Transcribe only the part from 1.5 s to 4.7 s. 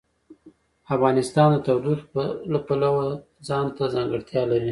د تودوخه د پلوه ځانته ځانګړتیا لري.